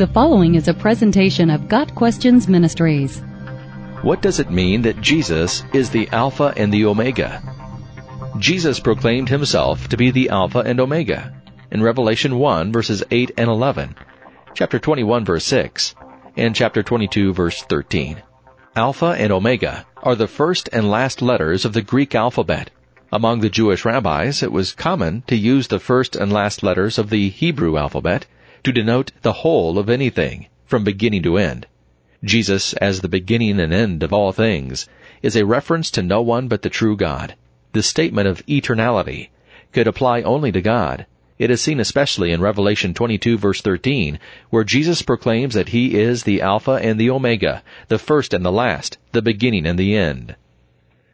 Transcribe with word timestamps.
The 0.00 0.06
following 0.06 0.54
is 0.54 0.66
a 0.66 0.72
presentation 0.72 1.50
of 1.50 1.68
Got 1.68 1.94
Questions 1.94 2.48
Ministries. 2.48 3.20
What 4.00 4.22
does 4.22 4.40
it 4.40 4.50
mean 4.50 4.80
that 4.80 5.02
Jesus 5.02 5.62
is 5.74 5.90
the 5.90 6.08
Alpha 6.10 6.54
and 6.56 6.72
the 6.72 6.86
Omega? 6.86 7.42
Jesus 8.38 8.80
proclaimed 8.80 9.28
himself 9.28 9.90
to 9.90 9.98
be 9.98 10.10
the 10.10 10.30
Alpha 10.30 10.60
and 10.60 10.80
Omega 10.80 11.34
in 11.70 11.82
Revelation 11.82 12.38
1 12.38 12.72
verses 12.72 13.04
8 13.10 13.32
and 13.36 13.50
11, 13.50 13.94
chapter 14.54 14.78
21 14.78 15.26
verse 15.26 15.44
6, 15.44 15.94
and 16.34 16.56
chapter 16.56 16.82
22 16.82 17.34
verse 17.34 17.60
13. 17.64 18.22
Alpha 18.74 19.14
and 19.18 19.30
Omega 19.30 19.84
are 20.02 20.14
the 20.14 20.26
first 20.26 20.70
and 20.72 20.90
last 20.90 21.20
letters 21.20 21.66
of 21.66 21.74
the 21.74 21.82
Greek 21.82 22.14
alphabet. 22.14 22.70
Among 23.12 23.40
the 23.40 23.50
Jewish 23.50 23.84
rabbis, 23.84 24.42
it 24.42 24.50
was 24.50 24.72
common 24.72 25.24
to 25.26 25.36
use 25.36 25.68
the 25.68 25.78
first 25.78 26.16
and 26.16 26.32
last 26.32 26.62
letters 26.62 26.96
of 26.96 27.10
the 27.10 27.28
Hebrew 27.28 27.76
alphabet 27.76 28.24
to 28.64 28.72
denote 28.72 29.12
the 29.22 29.32
whole 29.32 29.78
of 29.78 29.88
anything, 29.88 30.46
from 30.66 30.84
beginning 30.84 31.22
to 31.22 31.36
end. 31.36 31.66
Jesus, 32.22 32.74
as 32.74 33.00
the 33.00 33.08
beginning 33.08 33.58
and 33.58 33.72
end 33.72 34.02
of 34.02 34.12
all 34.12 34.32
things, 34.32 34.86
is 35.22 35.36
a 35.36 35.46
reference 35.46 35.90
to 35.90 36.02
no 36.02 36.20
one 36.20 36.48
but 36.48 36.62
the 36.62 36.68
true 36.68 36.96
God. 36.96 37.34
The 37.72 37.82
statement 37.82 38.28
of 38.28 38.44
eternality 38.46 39.28
could 39.72 39.86
apply 39.86 40.22
only 40.22 40.52
to 40.52 40.60
God. 40.60 41.06
It 41.38 41.50
is 41.50 41.62
seen 41.62 41.80
especially 41.80 42.32
in 42.32 42.42
Revelation 42.42 42.92
22 42.92 43.38
verse 43.38 43.62
13, 43.62 44.18
where 44.50 44.64
Jesus 44.64 45.00
proclaims 45.00 45.54
that 45.54 45.70
He 45.70 45.98
is 45.98 46.24
the 46.24 46.42
Alpha 46.42 46.72
and 46.72 47.00
the 47.00 47.08
Omega, 47.08 47.62
the 47.88 47.98
first 47.98 48.34
and 48.34 48.44
the 48.44 48.52
last, 48.52 48.98
the 49.12 49.22
beginning 49.22 49.66
and 49.66 49.78
the 49.78 49.96
end. 49.96 50.36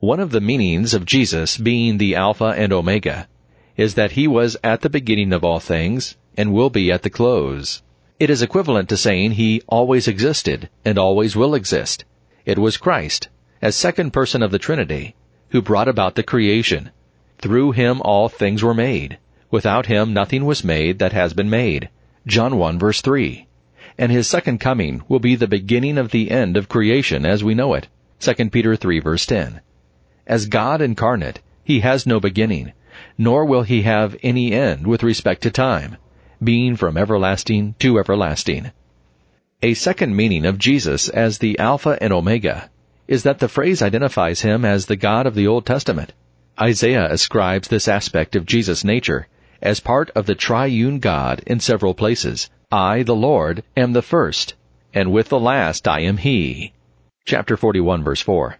One 0.00 0.18
of 0.18 0.30
the 0.30 0.40
meanings 0.40 0.94
of 0.94 1.06
Jesus 1.06 1.56
being 1.56 1.98
the 1.98 2.16
Alpha 2.16 2.54
and 2.56 2.72
Omega 2.72 3.28
is 3.76 3.94
that 3.94 4.12
He 4.12 4.26
was 4.26 4.56
at 4.64 4.80
the 4.80 4.90
beginning 4.90 5.32
of 5.32 5.44
all 5.44 5.60
things 5.60 6.16
and 6.38 6.52
will 6.52 6.70
be 6.70 6.92
at 6.92 7.02
the 7.02 7.10
close. 7.10 7.82
It 8.20 8.30
is 8.30 8.42
equivalent 8.42 8.88
to 8.90 8.96
saying 8.96 9.32
he 9.32 9.60
always 9.66 10.06
existed 10.06 10.68
and 10.84 10.96
always 10.96 11.34
will 11.34 11.52
exist. 11.52 12.04
It 12.46 12.60
was 12.60 12.76
Christ, 12.76 13.28
as 13.60 13.74
second 13.74 14.12
person 14.12 14.40
of 14.40 14.52
the 14.52 14.58
Trinity, 14.60 15.16
who 15.48 15.60
brought 15.60 15.88
about 15.88 16.14
the 16.14 16.22
creation. 16.22 16.92
Through 17.38 17.72
him 17.72 18.00
all 18.02 18.28
things 18.28 18.62
were 18.62 18.72
made. 18.72 19.18
Without 19.50 19.86
him 19.86 20.12
nothing 20.12 20.44
was 20.44 20.62
made 20.62 21.00
that 21.00 21.12
has 21.12 21.32
been 21.32 21.50
made. 21.50 21.88
John 22.24 22.56
1 22.56 22.78
verse 22.78 23.00
3. 23.00 23.48
And 23.98 24.12
his 24.12 24.28
second 24.28 24.58
coming 24.58 25.02
will 25.08 25.18
be 25.18 25.34
the 25.34 25.48
beginning 25.48 25.98
of 25.98 26.12
the 26.12 26.30
end 26.30 26.56
of 26.56 26.68
creation 26.68 27.26
as 27.26 27.42
we 27.42 27.56
know 27.56 27.74
it. 27.74 27.88
2 28.20 28.50
Peter 28.50 28.76
3 28.76 29.00
verse 29.00 29.26
10. 29.26 29.60
As 30.24 30.46
God 30.46 30.80
incarnate, 30.80 31.40
he 31.64 31.80
has 31.80 32.06
no 32.06 32.20
beginning, 32.20 32.74
nor 33.16 33.44
will 33.44 33.64
he 33.64 33.82
have 33.82 34.16
any 34.22 34.52
end 34.52 34.86
with 34.86 35.02
respect 35.02 35.42
to 35.42 35.50
time 35.50 35.96
being 36.42 36.76
from 36.76 36.96
everlasting 36.96 37.74
to 37.78 37.98
everlasting. 37.98 38.70
A 39.62 39.74
second 39.74 40.14
meaning 40.14 40.46
of 40.46 40.58
Jesus 40.58 41.08
as 41.08 41.38
the 41.38 41.58
Alpha 41.58 41.98
and 42.00 42.12
Omega 42.12 42.70
is 43.08 43.22
that 43.24 43.38
the 43.38 43.48
phrase 43.48 43.82
identifies 43.82 44.42
him 44.42 44.64
as 44.64 44.86
the 44.86 44.96
God 44.96 45.26
of 45.26 45.34
the 45.34 45.46
Old 45.46 45.66
Testament. 45.66 46.12
Isaiah 46.60 47.10
ascribes 47.10 47.68
this 47.68 47.88
aspect 47.88 48.36
of 48.36 48.46
Jesus' 48.46 48.84
nature 48.84 49.26
as 49.62 49.80
part 49.80 50.10
of 50.14 50.26
the 50.26 50.34
triune 50.34 50.98
God 50.98 51.42
in 51.46 51.58
several 51.58 51.94
places. 51.94 52.50
I, 52.70 53.02
the 53.02 53.16
Lord, 53.16 53.64
am 53.76 53.92
the 53.92 54.02
first, 54.02 54.54
and 54.94 55.10
with 55.10 55.30
the 55.30 55.40
last 55.40 55.88
I 55.88 56.00
am 56.00 56.18
He. 56.18 56.72
Chapter 57.24 57.56
41 57.56 58.04
verse 58.04 58.20
4. 58.20 58.58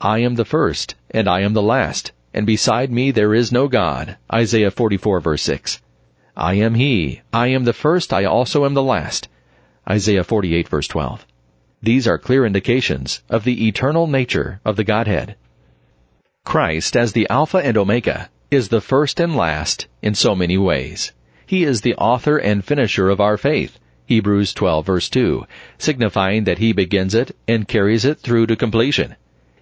I 0.00 0.18
am 0.18 0.34
the 0.34 0.44
first, 0.44 0.94
and 1.10 1.28
I 1.28 1.40
am 1.40 1.52
the 1.52 1.62
last, 1.62 2.12
and 2.32 2.46
beside 2.46 2.90
me 2.90 3.10
there 3.10 3.34
is 3.34 3.52
no 3.52 3.68
God. 3.68 4.16
Isaiah 4.32 4.70
44 4.70 5.20
verse 5.20 5.42
6. 5.42 5.80
I 6.36 6.54
am 6.54 6.74
he. 6.74 7.20
I 7.32 7.46
am 7.48 7.64
the 7.64 7.72
first. 7.72 8.12
I 8.12 8.24
also 8.24 8.64
am 8.64 8.74
the 8.74 8.82
last. 8.82 9.28
Isaiah 9.88 10.24
48 10.24 10.68
verse 10.68 10.88
12. 10.88 11.24
These 11.80 12.08
are 12.08 12.18
clear 12.18 12.44
indications 12.44 13.22
of 13.28 13.44
the 13.44 13.68
eternal 13.68 14.06
nature 14.06 14.60
of 14.64 14.76
the 14.76 14.84
Godhead. 14.84 15.36
Christ, 16.44 16.96
as 16.96 17.12
the 17.12 17.28
Alpha 17.30 17.58
and 17.58 17.76
Omega, 17.76 18.30
is 18.50 18.68
the 18.68 18.80
first 18.80 19.20
and 19.20 19.36
last 19.36 19.86
in 20.02 20.14
so 20.14 20.34
many 20.34 20.58
ways. 20.58 21.12
He 21.46 21.62
is 21.62 21.82
the 21.82 21.94
author 21.94 22.36
and 22.36 22.64
finisher 22.64 23.10
of 23.10 23.20
our 23.20 23.36
faith, 23.36 23.78
Hebrews 24.06 24.54
12 24.54 24.86
verse 24.86 25.08
2, 25.08 25.46
signifying 25.78 26.44
that 26.44 26.58
he 26.58 26.72
begins 26.72 27.14
it 27.14 27.36
and 27.46 27.68
carries 27.68 28.04
it 28.04 28.18
through 28.18 28.46
to 28.48 28.56
completion. 28.56 29.14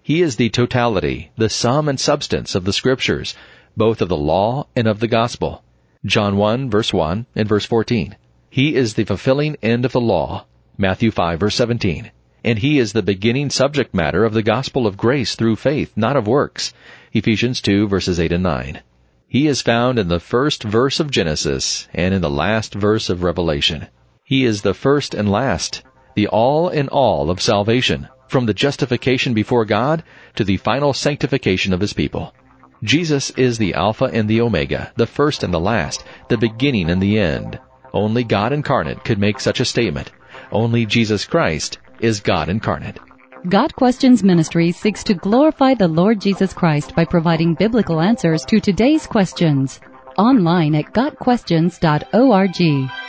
He 0.02 0.22
is 0.22 0.36
the 0.36 0.48
totality, 0.48 1.32
the 1.36 1.48
sum 1.48 1.88
and 1.88 2.00
substance 2.00 2.54
of 2.54 2.64
the 2.64 2.72
scriptures, 2.72 3.34
both 3.76 4.00
of 4.00 4.08
the 4.08 4.16
law 4.16 4.68
and 4.74 4.88
of 4.88 5.00
the 5.00 5.06
gospel. 5.06 5.62
John 6.04 6.36
1 6.36 6.68
verse 6.68 6.92
1 6.92 7.26
and 7.36 7.48
verse 7.48 7.64
14. 7.64 8.16
He 8.50 8.74
is 8.74 8.94
the 8.94 9.04
fulfilling 9.04 9.56
end 9.62 9.84
of 9.84 9.92
the 9.92 10.00
law. 10.00 10.46
Matthew 10.76 11.12
5 11.12 11.38
verse 11.38 11.54
17. 11.54 12.10
And 12.42 12.58
he 12.58 12.80
is 12.80 12.92
the 12.92 13.04
beginning 13.04 13.50
subject 13.50 13.94
matter 13.94 14.24
of 14.24 14.34
the 14.34 14.42
gospel 14.42 14.88
of 14.88 14.96
grace 14.96 15.36
through 15.36 15.56
faith, 15.56 15.92
not 15.94 16.16
of 16.16 16.26
works. 16.26 16.74
Ephesians 17.12 17.60
2 17.60 17.86
verses 17.86 18.18
8 18.18 18.32
and 18.32 18.42
9. 18.42 18.80
He 19.28 19.46
is 19.46 19.62
found 19.62 19.98
in 20.00 20.08
the 20.08 20.18
first 20.18 20.64
verse 20.64 20.98
of 20.98 21.10
Genesis 21.10 21.86
and 21.94 22.12
in 22.12 22.20
the 22.20 22.28
last 22.28 22.74
verse 22.74 23.08
of 23.08 23.22
Revelation. 23.22 23.86
He 24.24 24.44
is 24.44 24.62
the 24.62 24.74
first 24.74 25.14
and 25.14 25.30
last, 25.30 25.82
the 26.16 26.26
all 26.26 26.68
in 26.68 26.88
all 26.88 27.30
of 27.30 27.40
salvation, 27.40 28.08
from 28.26 28.46
the 28.46 28.54
justification 28.54 29.34
before 29.34 29.64
God 29.64 30.02
to 30.34 30.42
the 30.42 30.56
final 30.56 30.92
sanctification 30.92 31.72
of 31.72 31.80
His 31.80 31.92
people. 31.92 32.34
Jesus 32.82 33.30
is 33.30 33.58
the 33.58 33.74
Alpha 33.74 34.06
and 34.06 34.28
the 34.28 34.40
Omega, 34.40 34.92
the 34.96 35.06
first 35.06 35.44
and 35.44 35.54
the 35.54 35.60
last, 35.60 36.04
the 36.28 36.36
beginning 36.36 36.90
and 36.90 37.00
the 37.00 37.18
end. 37.18 37.58
Only 37.92 38.24
God 38.24 38.52
incarnate 38.52 39.04
could 39.04 39.18
make 39.18 39.38
such 39.38 39.60
a 39.60 39.64
statement. 39.64 40.10
Only 40.50 40.86
Jesus 40.86 41.24
Christ 41.24 41.78
is 42.00 42.20
God 42.20 42.48
incarnate. 42.48 42.98
Got 43.48 43.74
Questions 43.76 44.22
Ministry 44.22 44.72
seeks 44.72 45.04
to 45.04 45.14
glorify 45.14 45.74
the 45.74 45.88
Lord 45.88 46.20
Jesus 46.20 46.52
Christ 46.52 46.94
by 46.94 47.04
providing 47.04 47.54
biblical 47.54 48.00
answers 48.00 48.44
to 48.46 48.60
today's 48.60 49.06
questions. 49.06 49.80
Online 50.16 50.74
at 50.74 50.92
GotQuestions.org. 50.92 53.01